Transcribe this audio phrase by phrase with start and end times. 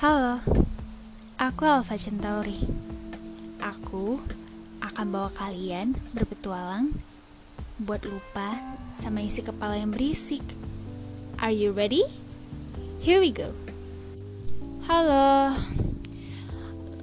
[0.00, 0.40] Halo,
[1.36, 2.56] aku Alfa Centauri.
[3.60, 4.16] Aku
[4.80, 6.96] akan bawa kalian berpetualang
[7.76, 8.56] buat lupa
[8.96, 10.40] sama isi kepala yang berisik.
[11.36, 12.08] Are you ready?
[13.04, 13.52] Here we go.
[14.88, 15.52] Halo,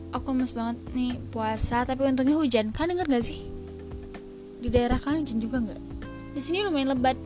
[0.09, 2.73] aku lemes banget nih puasa, tapi untungnya hujan.
[2.73, 3.45] Kalian denger gak sih?
[4.57, 5.81] Di daerah kalian hujan juga nggak?
[6.33, 7.21] Di sini lumayan lebat.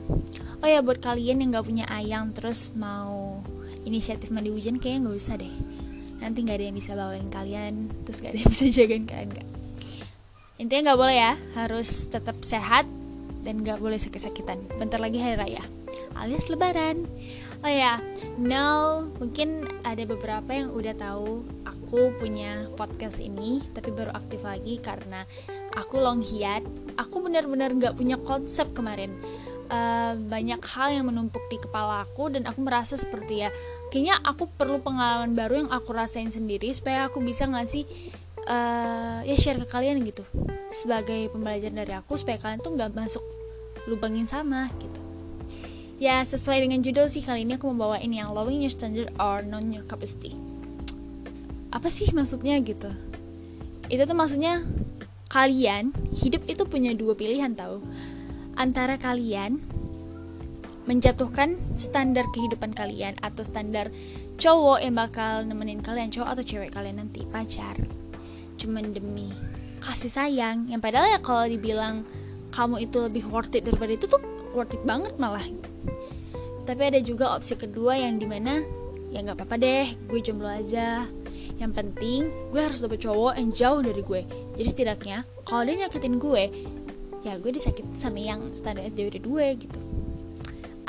[0.60, 3.40] Oh ya, buat kalian yang nggak punya ayang terus mau
[3.88, 5.54] inisiatif mandi hujan kayaknya nggak usah deh.
[6.22, 7.74] Nanti nggak ada yang bisa bawain kalian
[8.06, 9.48] terus nggak ada yang bisa jagain kalian nggak.
[10.62, 12.86] Intinya nggak boleh ya harus tetap sehat
[13.42, 14.62] dan nggak boleh sakit-sakitan.
[14.78, 15.64] Bentar lagi hari raya
[16.22, 17.10] alias lebaran.
[17.62, 18.02] Oh ya
[18.42, 24.78] now mungkin ada beberapa yang udah tahu aku punya podcast ini tapi baru aktif lagi
[24.82, 25.26] karena
[25.74, 26.62] aku long hiat.
[26.98, 29.14] Aku benar-benar nggak punya konsep kemarin.
[29.72, 33.50] Uh, banyak hal yang menumpuk di kepala aku dan aku merasa seperti ya
[33.92, 37.84] kayaknya aku perlu pengalaman baru yang aku rasain sendiri supaya aku bisa ngasih
[38.48, 40.24] uh, ya share ke kalian gitu
[40.72, 43.24] sebagai pembelajaran dari aku supaya kalian tuh nggak masuk
[43.86, 45.00] lubang yang sama gitu.
[46.02, 49.46] Ya sesuai dengan judul sih kali ini aku membawa ini yang lowering your standard or
[49.46, 50.34] non your capacity
[51.72, 52.92] apa sih maksudnya gitu?
[53.88, 54.62] Itu tuh maksudnya
[55.32, 57.80] kalian hidup itu punya dua pilihan tau.
[58.60, 59.64] Antara kalian
[60.90, 63.94] menjatuhkan standar kehidupan kalian atau standar
[64.42, 67.78] cowok yang bakal nemenin kalian cowok atau cewek kalian nanti pacar.
[68.58, 69.30] Cuman demi
[69.82, 72.06] kasih sayang yang padahal ya kalau dibilang
[72.54, 74.22] kamu itu lebih worth it daripada itu tuh
[74.58, 75.46] worth it banget malah.
[76.66, 78.62] Tapi ada juga opsi kedua yang di mana
[79.14, 81.06] ya nggak apa-apa deh gue jomblo aja.
[81.62, 84.22] Yang penting gue harus dapet cowok yang jauh dari gue.
[84.58, 86.44] Jadi setidaknya kalau dia nyakitin gue
[87.22, 89.82] ya gue disakit sama yang standar jauh dari gue gitu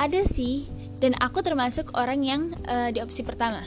[0.02, 0.66] ada sih
[0.98, 3.62] dan aku termasuk orang yang uh, di opsi pertama.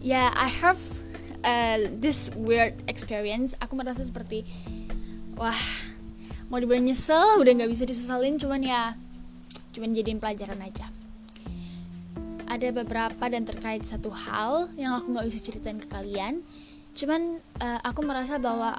[0.00, 0.80] Ya yeah, I have
[1.44, 3.52] uh, this weird experience.
[3.60, 4.48] Aku merasa seperti
[5.36, 5.60] wah
[6.48, 8.96] mau dibilang nyesel udah nggak bisa disesalin cuman ya
[9.76, 10.88] cuman jadiin pelajaran aja.
[12.48, 16.40] Ada beberapa dan terkait satu hal yang aku nggak bisa ceritain ke kalian.
[16.96, 18.76] Cuman uh, aku merasa bahwa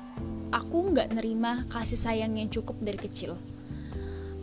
[0.50, 3.53] aku nggak nerima kasih sayang yang cukup dari kecil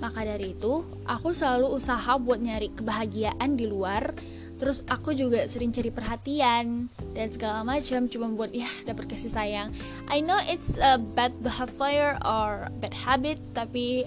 [0.01, 4.17] maka dari itu, aku selalu usaha buat nyari kebahagiaan di luar.
[4.61, 9.69] Terus aku juga sering cari perhatian dan segala macam cuma buat ya dapat kasih sayang.
[10.13, 14.05] I know it's a bad behavior or bad habit, tapi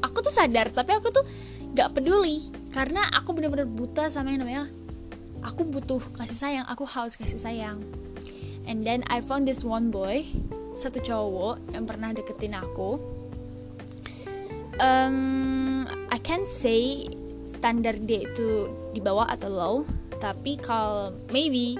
[0.00, 1.24] aku tuh sadar, tapi aku tuh
[1.76, 4.64] gak peduli karena aku bener-bener buta sama yang namanya
[5.44, 7.84] aku butuh kasih sayang, aku haus kasih sayang.
[8.64, 10.24] And then I found this one boy,
[10.72, 12.96] satu cowok yang pernah deketin aku
[14.80, 17.06] um, I can't say
[17.50, 19.76] standar dia itu di bawah atau low
[20.18, 21.76] tapi kalau maybe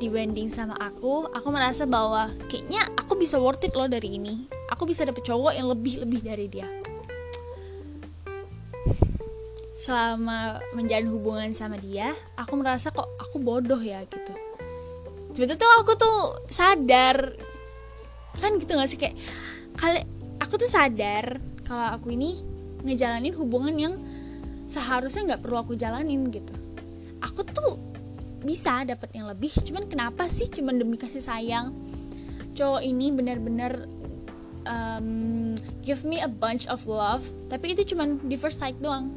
[0.00, 4.48] dibanding sama aku aku merasa bahwa kayaknya aku bisa worth it loh dari ini.
[4.72, 6.64] Aku bisa dapet cowok yang lebih lebih dari dia.
[9.76, 14.32] Selama menjalin hubungan sama dia aku merasa kok aku bodoh ya gitu.
[15.36, 17.36] Sebetulnya tuh aku tuh sadar.
[18.40, 18.96] Kan gitu gak sih?
[18.96, 19.20] Kayak
[19.76, 20.00] kali
[20.40, 21.36] aku tuh sadar
[21.70, 22.34] kalau aku ini
[22.82, 23.94] ngejalanin hubungan yang
[24.66, 26.50] seharusnya nggak perlu aku jalanin gitu.
[27.22, 27.78] Aku tuh
[28.42, 30.50] bisa dapat yang lebih cuman kenapa sih?
[30.50, 31.70] Cuman demi kasih sayang.
[32.58, 33.86] Cowok ini benar-benar
[34.66, 35.54] um,
[35.86, 39.14] give me a bunch of love tapi itu cuman di first sight doang.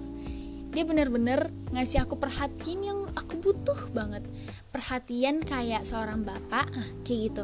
[0.78, 4.22] Dia benar-benar ngasih aku perhatian yang aku butuh banget.
[4.70, 7.44] Perhatian kayak seorang bapak ah, kayak gitu.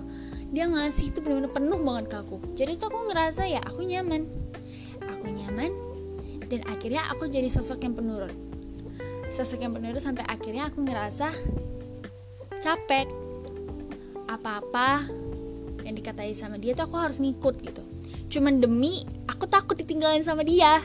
[0.53, 2.37] Dia ngasih itu benar-benar penuh banget ke aku.
[2.53, 4.38] Jadi tuh aku ngerasa ya aku nyaman
[5.59, 5.75] nyaman
[6.47, 8.31] dan akhirnya aku jadi sosok yang penurut
[9.29, 11.29] sosok yang penurut sampai akhirnya aku ngerasa
[12.59, 13.07] capek.
[14.29, 15.09] Apa-apa
[15.85, 17.81] yang dikatai sama dia tuh aku harus ngikut gitu.
[18.29, 20.81] Cuman demi aku takut ditinggalin sama dia.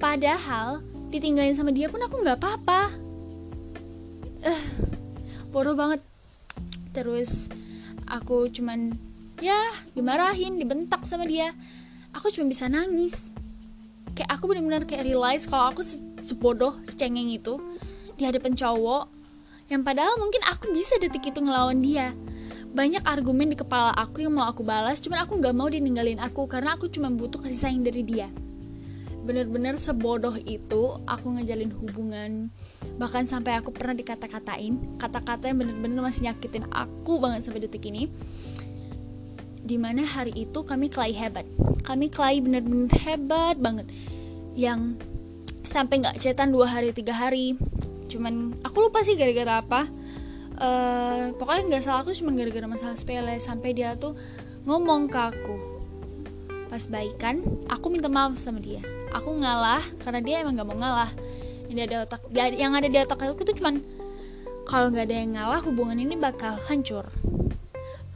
[0.00, 0.80] Padahal
[1.12, 2.92] ditinggalin sama dia pun aku nggak apa-apa.
[4.44, 4.64] Uh,
[5.52, 6.00] bodoh banget.
[6.92, 7.52] Terus
[8.08, 8.96] aku cuman
[9.40, 9.58] ya
[9.92, 11.52] dimarahin dibentak sama dia.
[12.16, 13.36] Aku cuma bisa nangis
[14.18, 17.62] kayak aku benar-benar kayak realize kalau aku se sebodoh secengeng itu
[18.18, 19.06] di hadapan cowok
[19.70, 22.10] yang padahal mungkin aku bisa detik itu ngelawan dia.
[22.68, 26.18] Banyak argumen di kepala aku yang mau aku balas cuman aku nggak mau dia ninggalin
[26.18, 28.26] aku karena aku cuma butuh kasih sayang dari dia.
[29.22, 32.50] Bener-bener sebodoh itu aku ngejalin hubungan
[32.98, 38.10] bahkan sampai aku pernah dikata-katain kata-kata yang bener-bener masih nyakitin aku banget sampai detik ini
[39.68, 41.44] di mana hari itu kami kelahi hebat.
[41.84, 43.84] Kami kelahi bener-bener hebat banget.
[44.56, 44.96] Yang
[45.60, 47.60] sampai nggak cetan dua hari tiga hari.
[48.08, 49.84] Cuman aku lupa sih gara-gara apa.
[50.58, 53.36] Uh, pokoknya nggak salah aku cuma gara-gara masalah sepele.
[53.44, 54.16] Sampai dia tuh
[54.64, 55.56] ngomong ke aku.
[56.72, 58.80] Pas baikan aku minta maaf sama dia.
[59.12, 61.12] Aku ngalah karena dia emang nggak mau ngalah.
[61.68, 63.84] Yang ada otak yang ada di otak aku tuh cuman
[64.64, 67.04] kalau nggak ada yang ngalah hubungan ini bakal hancur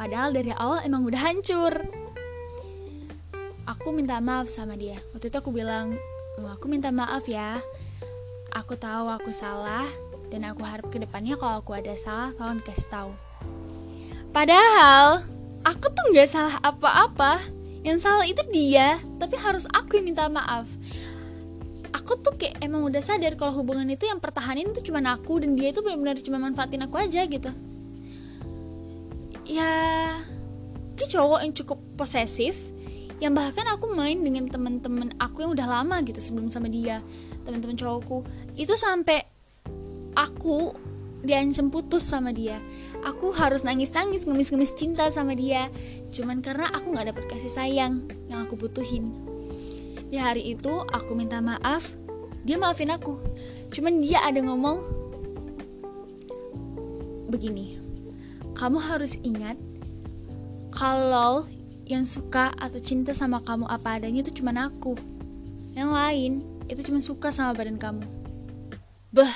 [0.02, 1.70] padahal dari awal emang udah hancur.
[3.70, 4.98] Aku minta maaf sama dia.
[5.14, 5.94] Waktu itu aku bilang
[6.42, 7.62] aku minta maaf ya.
[8.50, 9.86] Aku tahu aku salah
[10.26, 13.10] dan aku harap ke depannya kalau aku ada salah tolong kasih tahu.
[14.34, 15.22] Padahal
[15.62, 17.38] aku tuh nggak salah apa-apa.
[17.86, 20.66] Yang salah itu dia tapi harus aku yang minta maaf.
[21.94, 25.54] Aku tuh kayak emang udah sadar kalau hubungan itu yang pertahanin itu cuma aku dan
[25.54, 27.54] dia itu benar-benar cuma manfaatin aku aja gitu
[29.52, 29.72] ya
[30.96, 32.56] dia cowok yang cukup posesif
[33.22, 37.04] yang bahkan aku main dengan teman-teman aku yang udah lama gitu sebelum sama dia
[37.46, 38.26] teman-teman cowokku.
[38.58, 39.22] Itu sampai
[40.14, 40.74] aku
[41.22, 42.58] diancam putus sama dia.
[43.06, 45.70] Aku harus nangis-nangis ngemis-ngemis cinta sama dia.
[46.10, 49.14] Cuman karena aku nggak dapet kasih sayang yang aku butuhin.
[50.10, 51.94] Di hari itu aku minta maaf
[52.42, 53.18] dia maafin aku.
[53.70, 54.82] Cuman dia ada ngomong
[57.30, 57.81] begini
[58.62, 59.58] kamu harus ingat
[60.70, 61.42] kalau
[61.82, 64.94] yang suka atau cinta sama kamu apa adanya itu cuma aku.
[65.74, 66.32] Yang lain
[66.70, 68.06] itu cuma suka sama badan kamu.
[69.10, 69.34] Bah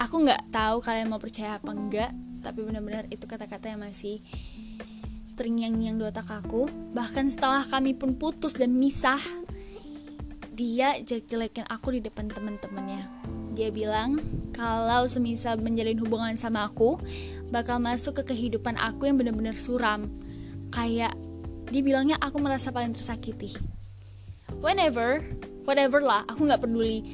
[0.00, 2.08] aku nggak tahu kalian mau percaya apa enggak
[2.40, 4.24] tapi benar-benar itu kata-kata yang masih
[5.36, 6.72] terngiang-ngiang di otak aku.
[6.96, 9.20] Bahkan setelah kami pun putus dan misah
[10.56, 13.04] dia jelek-jelekin aku di depan teman-temannya.
[13.52, 17.00] Dia bilang kalau semisal menjalin hubungan sama aku
[17.48, 20.12] bakal masuk ke kehidupan aku yang benar-benar suram.
[20.68, 21.16] Kayak
[21.72, 23.56] dia bilangnya aku merasa paling tersakiti.
[24.60, 25.24] Whenever
[25.64, 27.08] whatever lah aku nggak peduli.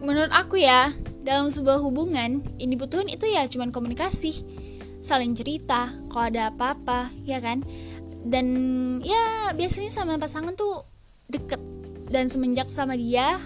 [0.00, 0.88] Menurut aku ya
[1.20, 4.40] dalam sebuah hubungan ini dibutuhin itu ya cuman komunikasi.
[5.04, 7.60] Saling cerita kalau ada apa-apa ya kan?
[8.24, 8.48] Dan
[9.04, 10.80] ya biasanya sama pasangan tuh
[11.28, 11.60] deket.
[12.08, 13.36] Dan semenjak sama dia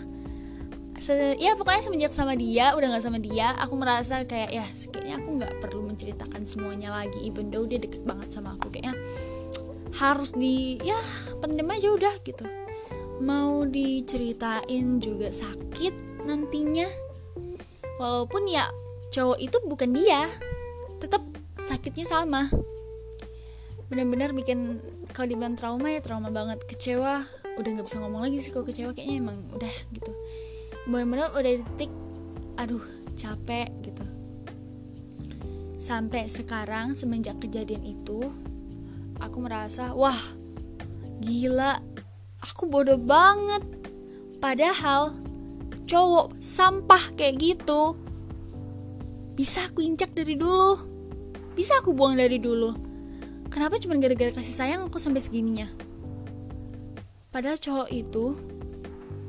[1.03, 4.63] se ya pokoknya semenjak sama dia udah nggak sama dia aku merasa kayak ya
[4.95, 8.95] kayaknya aku nggak perlu menceritakan semuanya lagi even though dia deket banget sama aku kayaknya
[9.99, 10.97] harus di ya
[11.43, 12.47] pendem aja udah gitu.
[13.23, 16.89] Mau diceritain juga sakit nantinya.
[18.01, 18.67] Walaupun ya
[19.13, 20.27] cowok itu bukan dia
[20.99, 21.23] tetap
[21.63, 22.49] sakitnya sama.
[23.93, 24.81] Benar-benar bikin
[25.13, 27.27] kalau dibilang trauma ya trauma banget kecewa.
[27.61, 30.09] Udah nggak bisa ngomong lagi sih kalau kecewa kayaknya emang udah gitu
[30.87, 31.93] benar-benar udah detik
[32.59, 32.83] aduh
[33.15, 34.05] capek gitu.
[35.83, 38.31] Sampai sekarang semenjak kejadian itu
[39.19, 40.19] aku merasa wah
[41.23, 41.79] gila
[42.43, 43.63] aku bodoh banget.
[44.43, 45.15] Padahal
[45.87, 47.95] cowok sampah kayak gitu
[49.33, 50.79] bisa aku injak dari dulu.
[51.53, 52.73] Bisa aku buang dari dulu.
[53.53, 55.69] Kenapa cuma gara-gara kasih sayang aku sampai segininya?
[57.29, 58.37] Padahal cowok itu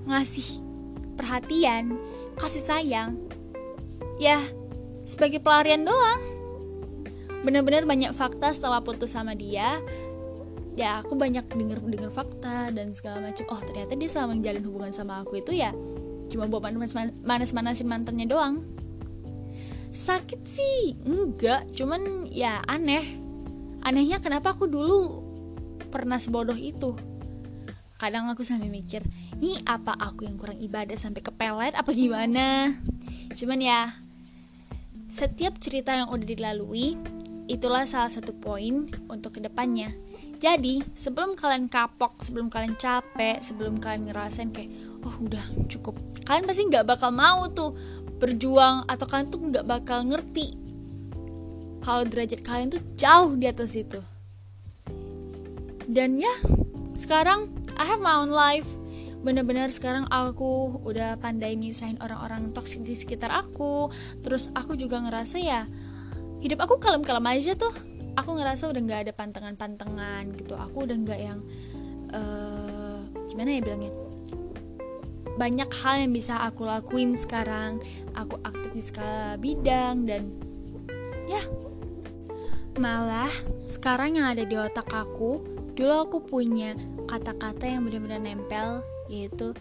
[0.08, 0.63] ngasih
[1.16, 1.98] perhatian,
[2.36, 3.18] kasih sayang,
[4.18, 4.42] ya
[5.08, 6.22] sebagai pelarian doang.
[7.44, 9.80] Bener-bener banyak fakta setelah putus sama dia.
[10.74, 13.46] Ya aku banyak denger denger fakta dan segala macam.
[13.54, 15.70] Oh ternyata dia selama menjalin hubungan sama aku itu ya
[16.32, 16.66] cuma buat
[17.22, 18.66] manas-manasin mantannya doang.
[19.94, 23.06] Sakit sih enggak, cuman ya aneh.
[23.86, 25.22] Anehnya kenapa aku dulu
[25.94, 26.98] pernah sebodoh itu.
[28.02, 29.06] Kadang aku sampai mikir,
[29.44, 32.72] ini apa aku yang kurang ibadah sampai kepelet apa gimana?
[33.36, 33.92] Cuman ya
[35.12, 36.96] setiap cerita yang udah dilalui
[37.52, 39.92] itulah salah satu poin untuk ke depannya.
[40.40, 44.72] Jadi sebelum kalian kapok sebelum kalian capek sebelum kalian ngerasain kayak
[45.04, 46.00] oh udah cukup.
[46.24, 47.76] Kalian pasti nggak bakal mau tuh
[48.24, 50.56] berjuang atau kalian tuh nggak bakal ngerti
[51.84, 54.00] kalau derajat kalian tuh jauh di atas itu.
[55.84, 56.32] Dan ya
[56.96, 58.83] sekarang I have my own life
[59.24, 63.88] bener-bener sekarang aku udah pandai misahin orang-orang toksik di sekitar aku.
[64.20, 65.64] Terus aku juga ngerasa ya
[66.44, 67.72] hidup aku kalem-kalem aja tuh.
[68.20, 70.54] Aku ngerasa udah nggak ada pantangan-pantangan gitu.
[70.60, 71.40] Aku udah nggak yang
[72.12, 73.00] uh,
[73.32, 73.94] gimana ya bilangnya?
[75.34, 77.82] Banyak hal yang bisa aku lakuin sekarang.
[78.14, 80.30] Aku aktif di skala bidang dan
[81.26, 81.42] ya.
[82.78, 83.32] Malah
[83.72, 85.42] sekarang yang ada di otak aku
[85.74, 86.78] dulu aku punya
[87.10, 89.54] kata-kata yang benar-benar nempel yaitu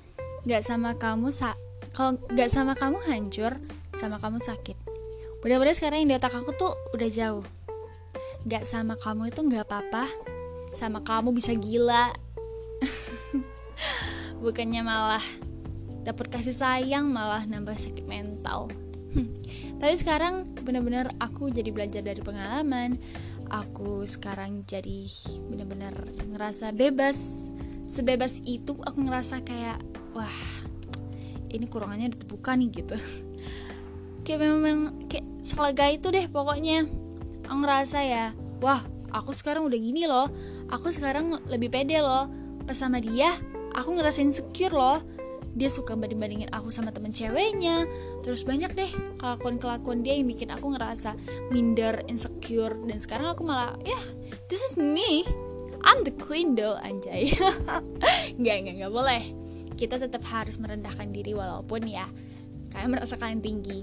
[0.48, 1.52] nggak sama kamu sa
[1.92, 3.60] kalau nggak sama kamu hancur
[4.00, 4.74] sama kamu sakit.
[5.44, 7.44] Bener-bener sekarang yang di otak aku tuh udah jauh.
[8.48, 10.08] Nggak sama kamu itu nggak apa-apa
[10.72, 12.08] sama kamu bisa gila.
[14.42, 15.22] Bukannya malah
[16.02, 18.72] dapet kasih sayang malah nambah sakit mental.
[19.82, 22.96] Tapi sekarang bener-bener aku jadi belajar dari pengalaman.
[23.52, 25.04] Aku sekarang jadi
[25.52, 25.92] bener-bener
[26.32, 27.52] ngerasa bebas
[27.92, 29.76] sebebas itu aku ngerasa kayak
[30.16, 30.32] wah
[31.52, 32.96] ini kurangannya ditemukan nih gitu.
[34.24, 36.88] Kayak memang kayak selega itu deh pokoknya.
[37.44, 38.24] Aku ngerasa ya
[38.62, 38.80] wah
[39.12, 40.30] aku sekarang udah gini loh.
[40.72, 42.30] Aku sekarang lebih pede loh.
[42.64, 43.34] Pas sama dia
[43.74, 45.02] aku ngerasain secure loh.
[45.52, 47.84] Dia suka banding-bandingin aku sama temen ceweknya.
[48.22, 51.18] Terus banyak deh kelakuan-kelakuan dia yang bikin aku ngerasa
[51.50, 52.78] minder, insecure.
[52.88, 54.02] Dan sekarang aku malah ya yeah,
[54.48, 55.26] this is me
[55.82, 57.34] I'm the queen though anjay.
[58.40, 59.22] Nggak nggak nggak boleh.
[59.74, 62.06] Kita tetap harus merendahkan diri walaupun ya
[62.70, 63.82] kalian merasa kalian tinggi.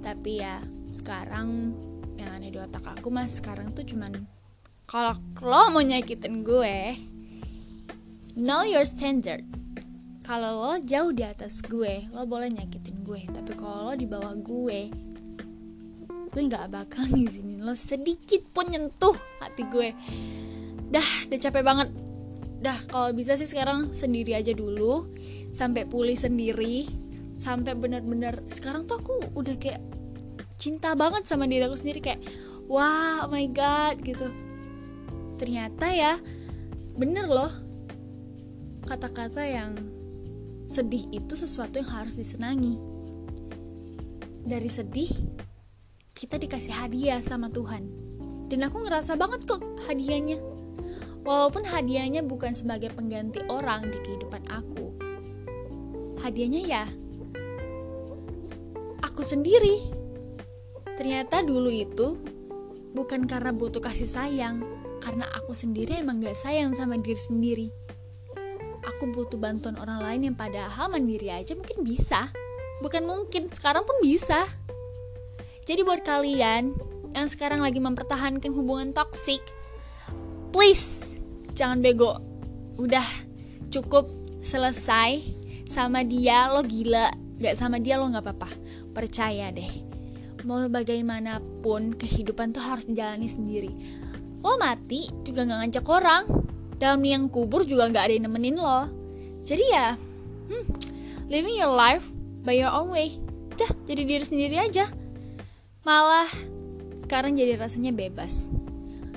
[0.00, 0.64] Tapi ya
[0.96, 1.76] sekarang
[2.16, 4.24] yang aneh di otak aku mas sekarang tuh cuman
[4.88, 6.96] kalau lo mau nyakitin gue
[8.40, 9.44] know your standard.
[10.24, 13.20] Kalau lo jauh di atas gue lo boleh nyakitin gue.
[13.28, 14.80] Tapi kalau lo di bawah gue
[16.34, 19.94] gue nggak bakal ngizinin lo sedikit pun nyentuh hati gue
[20.94, 21.88] dah udah capek banget
[22.62, 25.10] dah kalau bisa sih sekarang sendiri aja dulu
[25.50, 26.86] sampai pulih sendiri
[27.34, 29.82] sampai benar-benar sekarang tuh aku udah kayak
[30.56, 32.22] cinta banget sama diri aku sendiri kayak
[32.70, 34.30] wah oh my god gitu
[35.36, 36.14] ternyata ya
[36.94, 37.50] bener loh
[38.86, 39.74] kata-kata yang
[40.64, 42.76] sedih itu sesuatu yang harus disenangi.
[44.44, 45.08] Dari sedih,
[46.12, 47.88] kita dikasih hadiah sama Tuhan.
[48.48, 50.36] Dan aku ngerasa banget kok hadiahnya.
[51.24, 54.92] Walaupun hadiahnya bukan sebagai pengganti orang di kehidupan aku.
[56.20, 56.84] Hadiahnya ya
[59.00, 59.88] aku sendiri.
[60.94, 62.20] Ternyata dulu itu
[62.94, 64.62] bukan karena butuh kasih sayang,
[65.04, 67.68] karena aku sendiri emang gak sayang sama diri sendiri
[69.04, 72.32] aku butuh bantuan orang lain yang padahal mandiri aja mungkin bisa
[72.80, 74.48] bukan mungkin sekarang pun bisa
[75.68, 76.72] jadi buat kalian
[77.12, 79.44] yang sekarang lagi mempertahankan hubungan toksik
[80.56, 81.13] please
[81.54, 82.18] jangan bego.
[82.76, 83.06] Udah
[83.70, 84.10] cukup
[84.42, 85.22] selesai.
[85.64, 87.08] Sama dia lo gila.
[87.40, 88.50] Gak sama dia lo gak apa-apa.
[88.92, 89.70] Percaya deh.
[90.44, 93.72] Mau bagaimanapun kehidupan tuh harus dijalani sendiri.
[94.44, 96.24] Lo mati juga gak ngajak orang.
[96.76, 98.90] Dalam liang kubur juga nggak ada yang nemenin lo.
[99.46, 99.94] Jadi ya
[100.50, 100.64] hmm,
[101.30, 102.04] living your life
[102.44, 103.14] by your own way.
[103.54, 104.90] Dah jadi diri sendiri aja.
[105.86, 106.28] Malah
[107.00, 108.52] sekarang jadi rasanya bebas.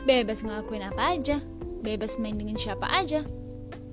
[0.08, 1.41] Bebas ngelakuin apa aja
[1.81, 3.25] bebas main dengan siapa aja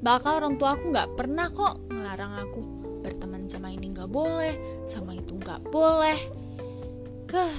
[0.05, 2.61] bahkan orang tua aku nggak pernah kok ngelarang aku
[3.01, 6.19] berteman sama ini nggak boleh sama itu nggak boleh
[7.33, 7.57] huh.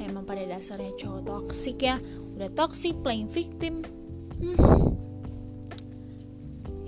[0.00, 2.00] emang pada dasarnya cowok toksik ya
[2.36, 3.84] udah toxic playing victim
[4.40, 4.56] hmm.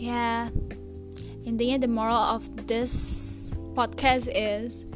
[0.01, 0.49] ya
[1.45, 2.93] intinya the moral of this
[3.77, 4.89] podcast is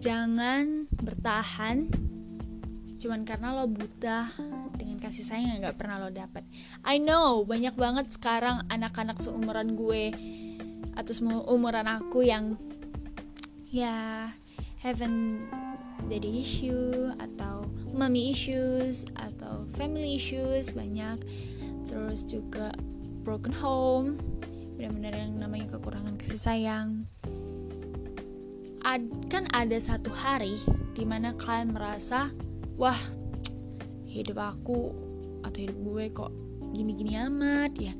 [0.00, 1.88] jangan bertahan
[3.00, 4.32] cuman karena lo buta
[5.10, 6.46] kasih sayang yang gak pernah lo dapat.
[6.86, 10.14] I know banyak banget sekarang anak-anak seumuran gue
[10.94, 12.54] atau seumuran aku yang
[13.74, 14.30] ya
[14.78, 15.50] haven't
[16.06, 21.18] daddy issue atau mommy issues atau family issues banyak
[21.90, 22.70] terus juga
[23.26, 24.14] broken home
[24.78, 26.88] benar-benar yang namanya kekurangan kasih sayang
[28.80, 30.56] Ad, kan ada satu hari
[30.96, 32.32] di mana kalian merasa
[32.80, 32.96] wah
[34.10, 34.90] hidup aku
[35.46, 36.32] atau hidup gue kok
[36.74, 37.94] gini-gini amat ya.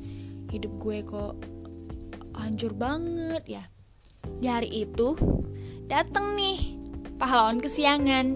[0.51, 1.35] Hidup gue kok
[2.35, 3.63] hancur banget ya.
[4.43, 5.15] Di hari itu
[5.87, 6.59] dateng nih
[7.17, 8.35] pahlawan kesiangan.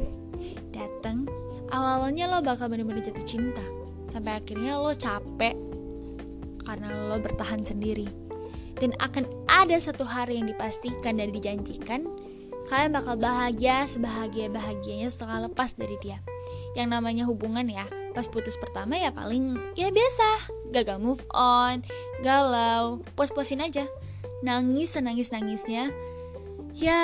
[0.70, 1.26] Dateng
[1.74, 3.64] awalnya lo bakal bener-bener jatuh cinta
[4.06, 5.58] sampai akhirnya lo capek
[6.62, 8.06] karena lo bertahan sendiri.
[8.74, 12.06] Dan akan ada satu hari yang dipastikan dan dijanjikan
[12.66, 16.18] kalian bakal bahagia sebahagia bahagianya setelah lepas dari dia
[16.74, 17.86] yang namanya hubungan ya.
[18.14, 20.54] Pas putus pertama ya paling ya biasa.
[20.70, 21.82] Gagal move on
[22.22, 23.86] galau pos-posin aja.
[24.46, 25.90] Nangis senangis nangisnya.
[26.74, 27.02] Ya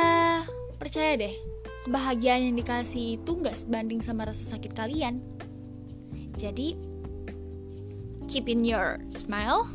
[0.79, 1.35] percaya deh
[1.85, 5.25] kebahagiaan yang dikasih itu nggak sebanding sama rasa sakit kalian.
[6.37, 6.77] Jadi,
[8.29, 9.69] keep in your smile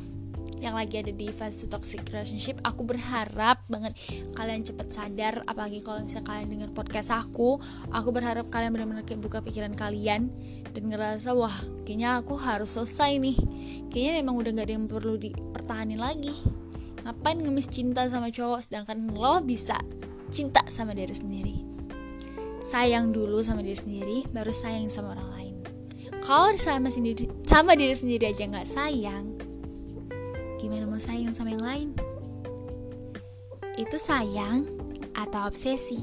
[0.59, 3.95] yang lagi ada di fase toxic relationship aku berharap banget
[4.33, 7.59] kalian cepet sadar apalagi kalau misalnya kalian dengar podcast aku
[7.91, 10.31] aku berharap kalian benar-benar kayak buka pikiran kalian
[10.75, 11.55] dan ngerasa wah
[11.87, 13.37] kayaknya aku harus selesai nih.
[13.87, 16.35] Kayaknya memang udah gak ada yang perlu dipertahanin lagi.
[17.07, 19.79] Ngapain ngemis cinta sama cowok sedangkan lo bisa
[20.35, 21.55] cinta sama diri sendiri?
[22.59, 25.55] Sayang dulu sama diri sendiri baru sayang sama orang lain.
[26.27, 29.34] Kalau sama sendiri sama diri sendiri aja nggak sayang
[30.65, 31.89] gimana mau sayang sama yang lain
[33.77, 34.65] itu sayang
[35.13, 35.99] atau obsesi.